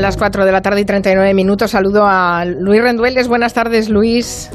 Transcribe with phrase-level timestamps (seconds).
[0.00, 1.72] Las 4 de la tarde y 39 minutos.
[1.72, 3.28] Saludo a Luis Rendueles.
[3.28, 4.50] Buenas tardes, Luis.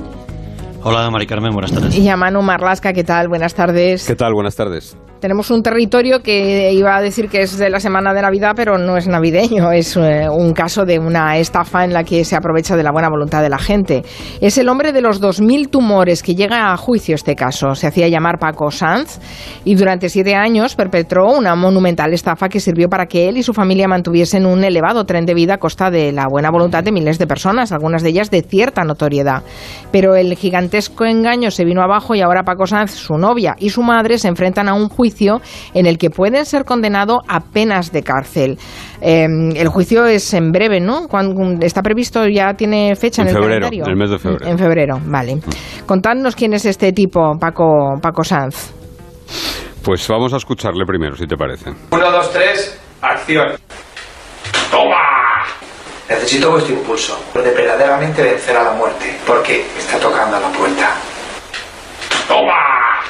[0.87, 1.51] Hola, Mari Carmen.
[1.51, 1.97] Buenas tardes.
[1.97, 2.93] Y a Manu Marlasca.
[2.93, 3.27] ¿Qué tal?
[3.27, 4.05] Buenas tardes.
[4.05, 4.33] ¿Qué tal?
[4.35, 4.95] Buenas tardes.
[5.19, 8.77] Tenemos un territorio que iba a decir que es de la semana de Navidad, pero
[8.77, 9.71] no es navideño.
[9.71, 13.09] Es eh, un caso de una estafa en la que se aprovecha de la buena
[13.09, 14.03] voluntad de la gente.
[14.39, 17.73] Es el hombre de los 2.000 tumores que llega a juicio este caso.
[17.73, 19.19] Se hacía llamar Paco Sanz
[19.63, 23.53] y durante siete años perpetró una monumental estafa que sirvió para que él y su
[23.53, 27.17] familia mantuviesen un elevado tren de vida a costa de la buena voluntad de miles
[27.17, 29.41] de personas, algunas de ellas de cierta notoriedad.
[29.91, 30.35] Pero el
[30.75, 34.27] gigantesco engaño se vino abajo y ahora Paco Sanz, su novia y su madre se
[34.27, 35.39] enfrentan a un juicio
[35.73, 38.57] en el que pueden ser condenados a penas de cárcel.
[38.99, 41.07] Em, el juicio es en breve, ¿no?
[41.07, 44.51] Cuando está previsto, ya tiene fecha en, el febrero, En el mes de febrero.
[44.51, 45.37] En febrero, vale.
[45.85, 48.73] Contadnos quién es este tipo, Paco, Paco Sanz.
[49.83, 51.71] Pues vamos a escucharle primero, si te parece.
[51.91, 53.53] Uno, dos, tres, acción.
[56.07, 60.95] Necesito vuestro impulso de verdaderamente vencer a la muerte, porque está tocando a la puerta.
[62.27, 63.01] ¡Toma!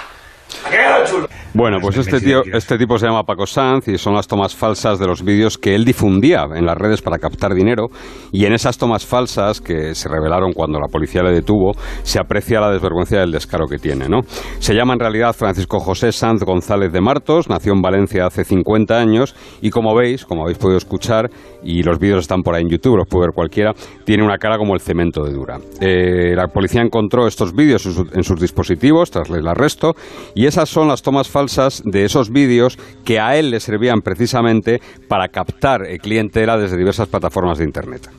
[0.66, 1.34] ¿Ha quedado chulo?
[1.58, 5.00] Bueno, pues este, tío, este tipo se llama Paco Sanz y son las tomas falsas
[5.00, 7.86] de los vídeos que él difundía en las redes para captar dinero
[8.34, 11.72] y en esas tomas falsas que se revelaron cuando la policía le detuvo
[12.03, 14.20] se aprecia la desvergüenza del descaro que tiene, ¿no?
[14.59, 19.00] Se llama en realidad Francisco José Sanz González de Martos, nació en Valencia hace 50
[19.00, 21.30] años y como veis, como habéis podido escuchar
[21.64, 24.58] y los vídeos están por ahí en YouTube, los puede ver cualquiera, tiene una cara
[24.58, 25.59] como el cemento de dura.
[25.80, 29.94] Eh, la policía encontró estos vídeos en sus dispositivos tras el arresto
[30.36, 31.45] y esas son las tomas falsas
[31.84, 37.58] de esos vídeos que a él le servían precisamente para captar clientela desde diversas plataformas
[37.58, 38.10] de Internet.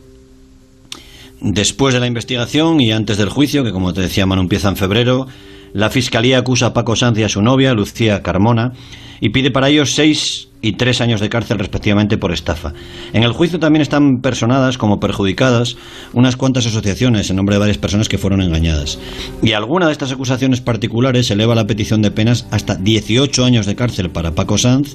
[1.41, 4.77] Después de la investigación y antes del juicio, que como te decía Manu empieza en
[4.77, 5.27] febrero,
[5.73, 8.73] la Fiscalía acusa a Paco Sanz y a su novia, Lucía Carmona,
[9.21, 12.73] y pide para ellos seis y tres años de cárcel respectivamente por estafa.
[13.13, 15.77] En el juicio también están personadas como perjudicadas
[16.13, 18.99] unas cuantas asociaciones en nombre de varias personas que fueron engañadas.
[19.43, 23.77] Y alguna de estas acusaciones particulares eleva la petición de penas hasta 18 años de
[23.77, 24.95] cárcel para Paco Sanz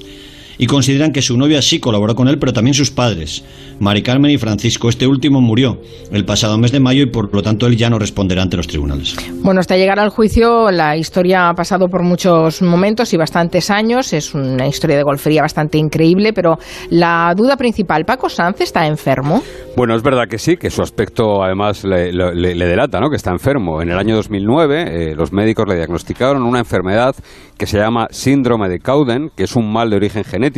[0.62, 3.44] y consideran que su novia sí colaboró con él, pero también sus padres,
[3.80, 4.88] Mari Carmen y Francisco.
[4.88, 5.80] Este último murió
[6.12, 8.68] el pasado mes de mayo y por lo tanto él ya no responderá ante los
[8.68, 9.16] tribunales.
[9.42, 14.12] Bueno, hasta llegar al juicio la historia ha pasado por muchos momentos y bastantes años.
[14.12, 16.58] Es una historia de golfería bastante increíble, pero
[16.90, 19.42] la duda principal, ¿Paco Sanz está enfermo?
[19.76, 23.10] Bueno, es verdad que sí, que su aspecto además le, le, le delata, ¿no?
[23.10, 23.82] Que está enfermo.
[23.82, 27.16] En el año 2009 eh, los médicos le diagnosticaron una enfermedad
[27.58, 30.51] que se llama síndrome de Cowden, que es un mal de origen genético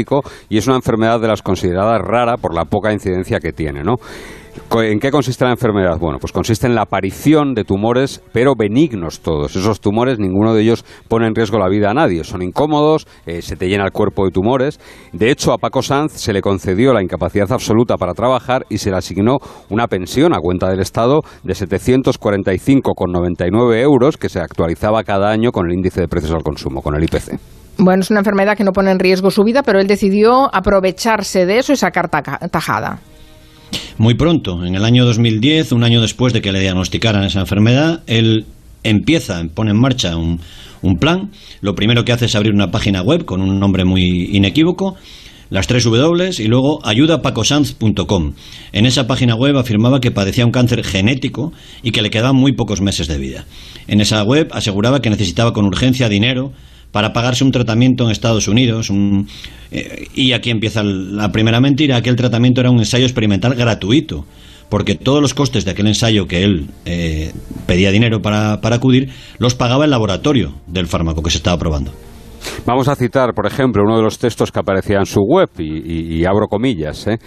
[0.49, 3.97] y es una enfermedad de las consideradas rara por la poca incidencia que tiene, ¿no?
[4.71, 5.99] ¿En qué consiste la enfermedad?
[5.99, 9.55] Bueno, pues consiste en la aparición de tumores, pero benignos todos.
[9.57, 12.25] Esos tumores, ninguno de ellos pone en riesgo la vida a nadie.
[12.25, 14.81] Son incómodos, eh, se te llena el cuerpo de tumores.
[15.13, 18.91] De hecho, a Paco Sanz se le concedió la incapacidad absoluta para trabajar y se
[18.91, 19.39] le asignó
[19.71, 25.67] una pensión a cuenta del Estado de 745,99 euros que se actualizaba cada año con
[25.67, 27.64] el índice de precios al consumo, con el IPC.
[27.79, 31.45] Bueno, es una enfermedad que no pone en riesgo su vida, pero él decidió aprovecharse
[31.45, 33.01] de eso y sacar tajada.
[33.99, 38.03] Muy pronto, en el año 2010, un año después de que le diagnosticaran esa enfermedad,
[38.07, 38.47] él
[38.85, 40.41] empieza, pone en marcha un,
[40.83, 41.31] un plan.
[41.61, 44.97] Lo primero que hace es abrir una página web con un nombre muy inequívoco,
[45.51, 48.35] las tres W y luego ayudapacosanz.com.
[48.73, 51.53] En esa página web afirmaba que padecía un cáncer genético
[51.83, 53.45] y que le quedaban muy pocos meses de vida.
[53.87, 56.53] En esa web aseguraba que necesitaba con urgencia dinero
[56.95, 58.89] para pagarse un tratamiento en Estados Unidos.
[58.89, 59.27] Un,
[59.73, 64.27] eh, y aquí empieza la primera mentira, aquel tratamiento era un ensayo experimental gratuito,
[64.69, 67.33] porque todos los costes de aquel ensayo que él eh,
[67.67, 71.91] pedía dinero para, para acudir, los pagaba el laboratorio del fármaco que se estaba probando.
[72.65, 75.65] Vamos a citar, por ejemplo, uno de los textos que aparecía en su web, y,
[75.65, 77.19] y, y abro comillas, ¿eh?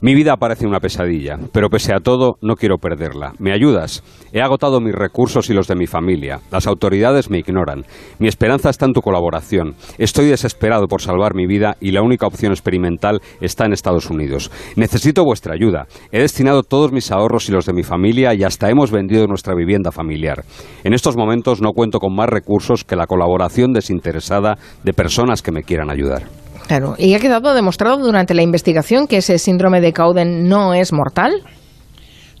[0.00, 3.32] Mi vida parece una pesadilla, pero pese a todo no quiero perderla.
[3.40, 4.04] ¿Me ayudas?
[4.32, 6.38] He agotado mis recursos y los de mi familia.
[6.52, 7.84] Las autoridades me ignoran.
[8.20, 9.74] Mi esperanza está en tu colaboración.
[9.98, 14.52] Estoy desesperado por salvar mi vida y la única opción experimental está en Estados Unidos.
[14.76, 15.88] Necesito vuestra ayuda.
[16.12, 19.56] He destinado todos mis ahorros y los de mi familia y hasta hemos vendido nuestra
[19.56, 20.44] vivienda familiar.
[20.84, 25.50] En estos momentos no cuento con más recursos que la colaboración desinteresada de personas que
[25.50, 26.22] me quieran ayudar.
[26.68, 30.92] Claro, y ha quedado demostrado durante la investigación que ese síndrome de Cowden no es
[30.92, 31.32] mortal.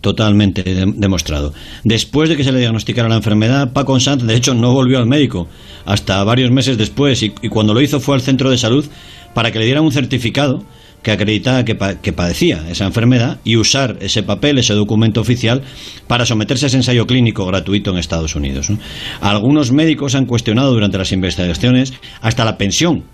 [0.02, 1.54] Totalmente de demostrado.
[1.82, 5.06] Después de que se le diagnosticara la enfermedad, Paco Sanz, de hecho, no volvió al
[5.06, 5.48] médico
[5.86, 8.84] hasta varios meses después y, cuando lo hizo fue al centro de salud
[9.32, 10.62] para que le dieran un certificado
[11.02, 15.62] que acreditaba que, pa que, padecía esa enfermedad y usar ese papel, ese documento oficial,
[16.06, 18.68] para someterse a ese ensayo clínico gratuito en Estados Unidos.
[18.68, 18.78] ¿no?
[19.22, 23.04] Algunos médicos han cuestionado durante las investigaciones hasta la pensión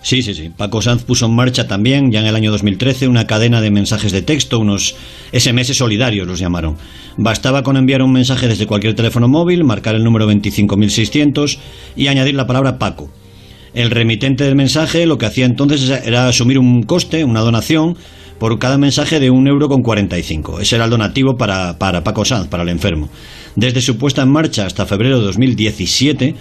[0.02, 0.50] Sí, sí, sí.
[0.54, 4.12] Paco Sanz puso en marcha también, ya en el año 2013, una cadena de mensajes
[4.12, 4.96] de texto, unos
[5.32, 6.76] SMS solidarios los llamaron.
[7.18, 11.58] Bastaba con enviar un mensaje desde cualquier teléfono móvil, marcar el número 25.600
[11.96, 13.10] y añadir la palabra Paco.
[13.74, 17.96] El remitente del mensaje lo que hacía entonces era asumir un coste, una donación,
[18.40, 20.60] por cada mensaje de un euro con 45.
[20.60, 23.10] Ese era el donativo para, para Paco Sanz, para el enfermo.
[23.54, 26.34] Desde su puesta en marcha hasta febrero de 2017,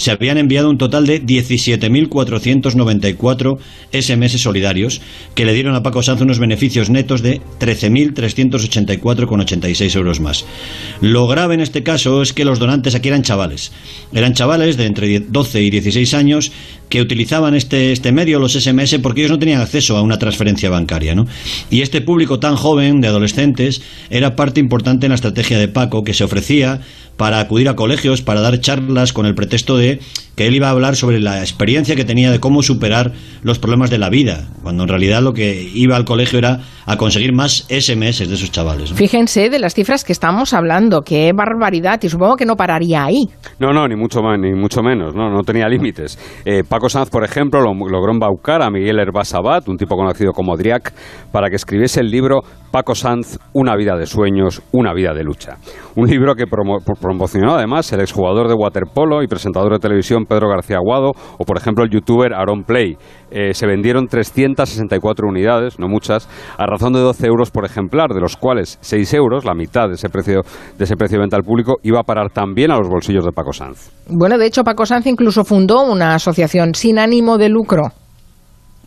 [0.00, 3.58] se habían enviado un total de 17.494
[3.92, 5.02] SMS solidarios
[5.34, 10.46] que le dieron a Paco Sanz unos beneficios netos de 13.384,86 euros más.
[11.02, 13.72] Lo grave en este caso es que los donantes aquí eran chavales.
[14.14, 16.50] Eran chavales de entre 12 y 16 años
[16.90, 20.68] que utilizaban este, este medio, los SMS, porque ellos no tenían acceso a una transferencia
[20.68, 21.14] bancaria.
[21.14, 21.26] ¿no?
[21.70, 26.04] Y este público tan joven de adolescentes era parte importante en la estrategia de Paco
[26.04, 26.80] que se ofrecía
[27.16, 30.00] para acudir a colegios, para dar charlas con el pretexto de
[30.40, 33.90] que él iba a hablar sobre la experiencia que tenía de cómo superar los problemas
[33.90, 37.66] de la vida, cuando en realidad lo que iba al colegio era a conseguir más
[37.68, 38.90] SMS de esos chavales.
[38.94, 43.28] Fíjense de las cifras que estamos hablando, qué barbaridad, y supongo que no pararía ahí.
[43.58, 46.18] No, no, ni mucho más, ni mucho menos, no, no tenía límites.
[46.46, 50.94] Eh, Paco Sanz, por ejemplo, logró embaucar a Miguel Herbasabat, un tipo conocido como Driac,
[51.32, 52.40] para que escribiese el libro
[52.70, 55.56] Paco Sanz, Una vida de sueños, una vida de lucha.
[55.96, 60.76] Un libro que promocionó además el exjugador de waterpolo y presentador de televisión Pedro García
[60.76, 62.96] Aguado o por ejemplo el youtuber Aaron Play.
[63.32, 68.20] Eh, se vendieron 364 unidades, no muchas, a razón de 12 euros por ejemplar, de
[68.20, 70.42] los cuales 6 euros, la mitad de ese precio
[70.78, 73.32] de ese precio de venta al público, iba a parar también a los bolsillos de
[73.32, 73.90] Paco Sanz.
[74.08, 77.92] Bueno, de hecho Paco Sanz incluso fundó una asociación sin ánimo de lucro.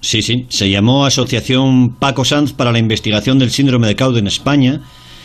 [0.03, 4.27] Sí, sí, se llamó Asociación Paco Sanz para la Investigación del Síndrome de Caude en
[4.27, 4.81] España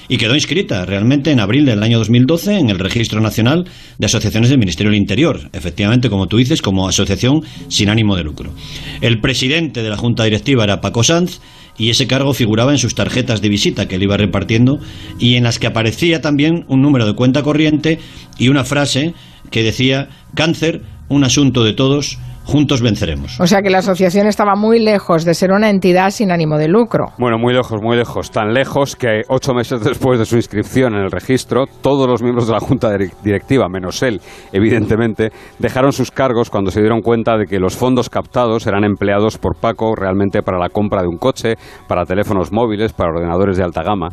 [0.08, 3.64] y quedó inscrita realmente en abril del año 2012 en el Registro Nacional
[3.98, 8.22] de Asociaciones del Ministerio del Interior, efectivamente, como tú dices, como asociación sin ánimo de
[8.22, 8.52] lucro.
[9.00, 11.40] El presidente de la Junta Directiva era Paco Sanz
[11.76, 14.78] y ese cargo figuraba en sus tarjetas de visita que él iba repartiendo
[15.19, 17.98] y en las que aparecía también un número de cuenta corriente
[18.38, 19.12] y una frase
[19.50, 23.38] que decía cáncer, un asunto de todos, juntos venceremos.
[23.40, 26.67] O sea que la asociación estaba muy lejos de ser una entidad sin ánimo de
[26.67, 27.08] lucro.
[27.19, 28.31] Bueno, muy lejos, muy lejos.
[28.31, 32.46] Tan lejos que ocho meses después de su inscripción en el registro, todos los miembros
[32.46, 32.88] de la junta
[33.22, 38.08] directiva, menos él, evidentemente, dejaron sus cargos cuando se dieron cuenta de que los fondos
[38.08, 42.94] captados eran empleados por Paco realmente para la compra de un coche, para teléfonos móviles,
[42.94, 44.08] para ordenadores de alta gama.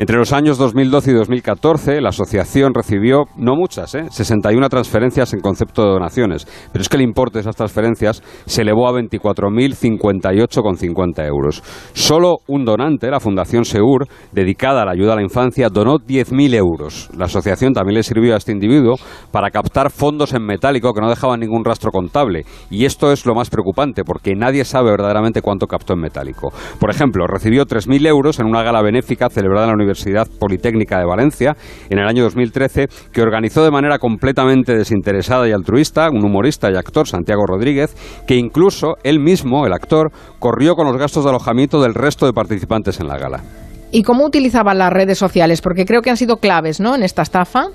[0.00, 4.04] Entre los años 2012 y 2014, la asociación recibió, no muchas, ¿eh?
[4.08, 8.62] 61 transferencias en concepto de donaciones, pero es que el importe de esas transferencias se
[8.62, 11.64] elevó a 24.058,50 euros.
[11.94, 16.54] Solo un donante, la Fundación Seur, dedicada a la ayuda a la infancia, donó 10.000
[16.54, 17.10] euros.
[17.16, 18.94] La asociación también le sirvió a este individuo
[19.32, 22.44] para captar fondos en metálico que no dejaban ningún rastro contable.
[22.70, 26.52] Y esto es lo más preocupante, porque nadie sabe verdaderamente cuánto captó en metálico.
[26.78, 30.98] Por ejemplo, recibió 3.000 euros en una gala benéfica celebrada en la Universidad Universidad Politécnica
[30.98, 31.56] de Valencia
[31.88, 36.76] en el año 2013, que organizó de manera completamente desinteresada y altruista un humorista y
[36.76, 37.94] actor, Santiago Rodríguez,
[38.26, 42.32] que incluso él mismo, el actor, corrió con los gastos de alojamiento del resto de
[42.32, 43.42] participantes en la gala.
[43.90, 45.62] ¿Y cómo utilizaban las redes sociales?
[45.62, 47.68] Porque creo que han sido claves, ¿no?, en esta estafa.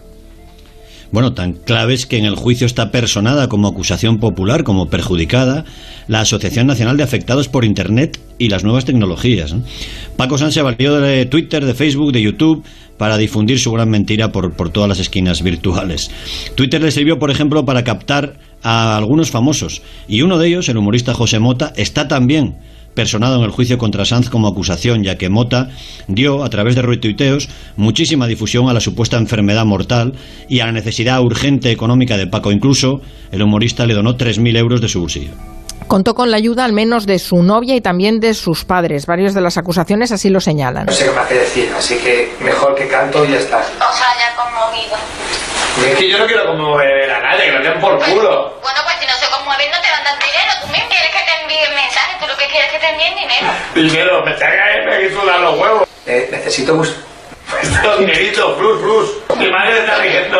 [1.14, 5.64] Bueno, tan claves que en el juicio está personada como acusación popular, como perjudicada,
[6.08, 9.56] la Asociación Nacional de Afectados por Internet y las nuevas tecnologías.
[10.18, 12.64] Paco Sanz se valió de Twitter, de Facebook, de YouTube
[12.98, 16.10] para difundir su gran mentira por, por todas las esquinas virtuales.
[16.56, 19.84] Twitter le sirvió, por ejemplo, para captar a algunos famosos.
[20.08, 22.56] Y uno de ellos, el humorista José Mota, está también
[22.94, 25.70] personado en el juicio contra Sanz como acusación, ya que Mota
[26.08, 30.14] dio, a través de retuiteos, muchísima difusión a la supuesta enfermedad mortal
[30.50, 32.52] y a la necesidad urgente económica de Paco.
[32.52, 35.32] Incluso el humorista le donó 3.000 euros de su bolsillo.
[35.88, 39.06] Contó con la ayuda al menos de su novia y también de sus padres.
[39.06, 40.86] Varios de las acusaciones así lo señalan.
[40.86, 43.58] No sé qué más que decir, así que mejor que canto y ya está.
[43.60, 44.96] O sea, ya conmovido.
[45.86, 48.53] Es que yo no quiero conmover a nadie, que lo den por culo.
[52.54, 53.48] Quieres es que te envíen dinero.
[53.74, 55.88] Dinero, me traiga ahí, me sudan los huevos.
[56.06, 56.96] Eh, necesito bus...
[57.62, 59.23] Esto, dinerito, plus, plus.
[59.40, 60.38] Mi madre está riendo.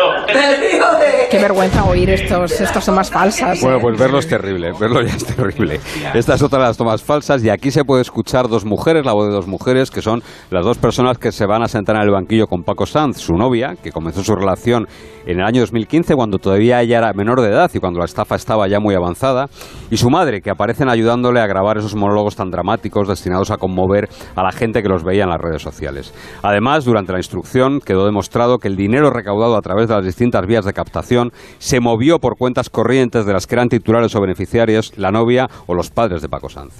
[1.30, 3.60] Qué vergüenza oír estos, estos tomas falsas.
[3.60, 3.80] Bueno, ¿eh?
[3.80, 5.80] pues verlo es terrible, verlo ya es terrible.
[6.14, 9.12] Esta es otra de las tomas falsas y aquí se puede escuchar dos mujeres, la
[9.12, 12.02] voz de dos mujeres, que son las dos personas que se van a sentar en
[12.02, 14.86] el banquillo con Paco Sanz, su novia, que comenzó su relación
[15.26, 18.36] en el año 2015 cuando todavía ella era menor de edad y cuando la estafa
[18.36, 19.46] estaba ya muy avanzada,
[19.90, 24.08] y su madre, que aparecen ayudándole a grabar esos monólogos tan dramáticos destinados a conmover
[24.36, 26.12] a la gente que los veía en las redes sociales.
[26.42, 30.46] Además, durante la instrucción quedó demostrado que el dinero recaudado a través de las distintas
[30.46, 34.92] vías de captación se movió por cuentas corrientes de las que eran titulares o beneficiarios
[34.96, 36.74] la novia o los padres de Paco Sanz.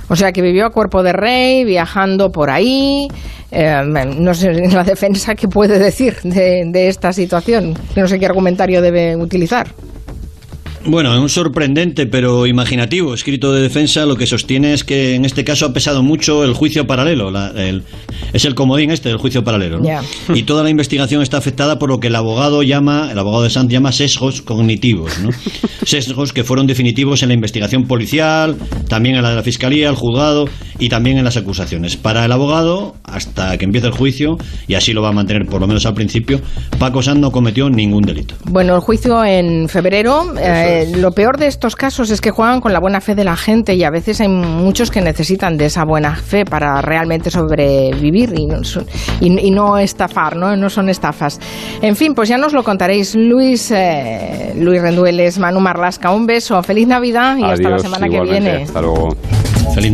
[0.08, 3.08] O sea, que vivió a cuerpo de rey, viajando por ahí.
[3.52, 3.82] Eh,
[4.18, 7.74] no sé, la defensa, ¿qué puede decir de, de esta situación?
[7.96, 9.68] No sé qué argumentario debe utilizar.
[10.88, 15.44] Bueno, un sorprendente pero imaginativo escrito de defensa lo que sostiene es que en este
[15.44, 17.32] caso ha pesado mucho el juicio paralelo.
[17.32, 17.84] la- el-
[18.34, 19.80] es el comodín este del juicio paralelo.
[19.80, 19.84] ¿no?
[20.36, 23.50] Y toda la investigación está afectada por lo que el abogado llama, el abogado de
[23.50, 25.18] Sanz llama sesgos cognitivos.
[25.20, 25.30] ¿no?
[25.86, 28.56] Sesgos que fueron definitivos en la investigación policial,
[28.88, 30.46] también en la de la fiscalía, el juzgado
[30.78, 31.96] y también en las acusaciones.
[31.98, 34.38] Para el abogado, hasta que empiece el juicio,
[34.68, 36.42] y así lo va a mantener por lo menos al principio,
[36.80, 38.36] Paco Sanz no cometió ningún delito.
[38.46, 40.34] Bueno, el juicio en febrero.
[40.40, 43.36] eh, lo peor de estos casos es que juegan con la buena fe de la
[43.36, 48.34] gente y a veces hay muchos que necesitan de esa buena fe para realmente sobrevivir
[48.38, 48.58] y no,
[49.22, 50.56] y- y no estafar, ¿no?
[50.56, 51.40] No son estafas.
[51.82, 53.16] En fin, pues ya nos lo contaréis.
[53.16, 56.62] Luis, eh, Luis Rendueles, Manu Marlasca, un beso.
[56.64, 58.64] Feliz Navidad y hasta la Adiós, semana que viene.
[58.64, 59.10] Hasta luego.
[59.74, 59.94] Feliz Navidad.